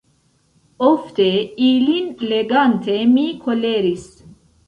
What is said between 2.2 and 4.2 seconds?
legante, mi koleris.